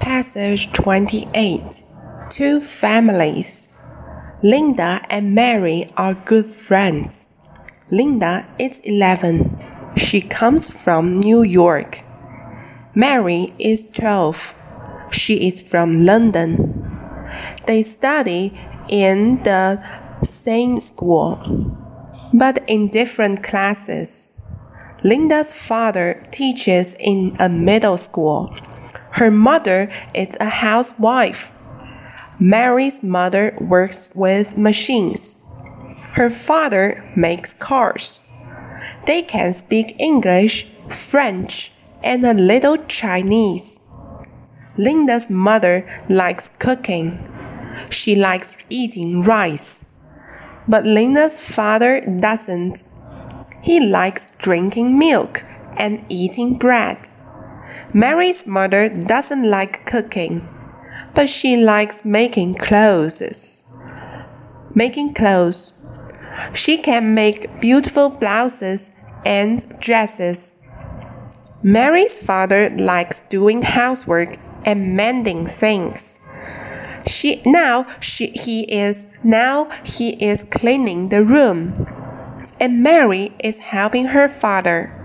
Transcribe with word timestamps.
Passage 0.00 0.72
28 0.72 1.82
Two 2.30 2.60
families. 2.62 3.68
Linda 4.42 5.02
and 5.10 5.34
Mary 5.34 5.92
are 5.94 6.14
good 6.14 6.46
friends. 6.46 7.26
Linda 7.90 8.48
is 8.58 8.78
11. 8.78 9.62
She 9.96 10.22
comes 10.22 10.70
from 10.70 11.20
New 11.20 11.42
York. 11.42 12.02
Mary 12.94 13.52
is 13.58 13.84
12. 13.92 14.54
She 15.10 15.46
is 15.46 15.60
from 15.60 16.06
London. 16.06 17.28
They 17.66 17.82
study 17.82 18.58
in 18.88 19.42
the 19.42 19.84
same 20.24 20.80
school, 20.80 21.76
but 22.32 22.64
in 22.66 22.88
different 22.88 23.42
classes. 23.42 24.28
Linda's 25.04 25.52
father 25.52 26.22
teaches 26.30 26.94
in 26.98 27.36
a 27.38 27.50
middle 27.50 27.98
school. 27.98 28.56
Her 29.12 29.30
mother 29.30 29.92
is 30.14 30.36
a 30.40 30.48
housewife. 30.48 31.52
Mary's 32.38 33.02
mother 33.02 33.56
works 33.60 34.08
with 34.14 34.56
machines. 34.56 35.36
Her 36.12 36.30
father 36.30 37.04
makes 37.16 37.52
cars. 37.54 38.20
They 39.06 39.22
can 39.22 39.52
speak 39.52 39.96
English, 39.98 40.68
French, 40.92 41.72
and 42.02 42.24
a 42.24 42.34
little 42.34 42.76
Chinese. 42.88 43.80
Linda's 44.76 45.28
mother 45.28 45.84
likes 46.08 46.50
cooking. 46.58 47.18
She 47.90 48.14
likes 48.14 48.54
eating 48.68 49.22
rice. 49.22 49.80
But 50.68 50.86
Linda's 50.86 51.36
father 51.36 52.00
doesn't. 52.00 52.84
He 53.62 53.80
likes 53.80 54.30
drinking 54.38 54.98
milk 54.98 55.44
and 55.76 56.04
eating 56.08 56.56
bread. 56.56 57.08
Mary's 57.92 58.46
mother 58.46 58.88
doesn't 58.88 59.50
like 59.50 59.84
cooking, 59.84 60.48
but 61.14 61.28
she 61.28 61.56
likes 61.56 62.04
making 62.04 62.54
clothes. 62.54 63.64
Making 64.74 65.14
clothes. 65.14 65.72
She 66.54 66.78
can 66.78 67.14
make 67.14 67.60
beautiful 67.60 68.08
blouses 68.08 68.90
and 69.24 69.66
dresses. 69.80 70.54
Mary's 71.62 72.16
father 72.16 72.70
likes 72.70 73.22
doing 73.22 73.62
housework 73.62 74.36
and 74.64 74.96
mending 74.96 75.46
things. 75.46 76.18
She 77.06 77.42
now 77.44 77.86
she 77.98 78.28
he 78.28 78.62
is 78.72 79.06
now 79.24 79.68
he 79.84 80.10
is 80.24 80.44
cleaning 80.44 81.08
the 81.08 81.24
room. 81.24 81.86
And 82.60 82.82
Mary 82.82 83.32
is 83.42 83.58
helping 83.58 84.06
her 84.06 84.28
father. 84.28 84.99